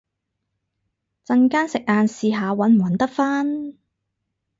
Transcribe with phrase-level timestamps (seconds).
[1.27, 3.75] 陣間食晏試下搵唔搵得返